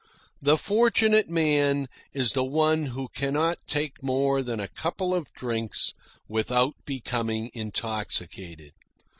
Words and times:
The 0.41 0.57
fortunate 0.57 1.29
man 1.29 1.85
is 2.11 2.33
the 2.33 2.43
one 2.43 2.87
who 2.87 3.07
cannot 3.09 3.59
take 3.67 4.01
more 4.01 4.41
than 4.41 4.59
a 4.59 4.67
couple 4.67 5.13
of 5.13 5.31
drinks 5.33 5.93
without 6.27 6.73
becoming 6.87 7.51
intoxicated. 7.53 8.73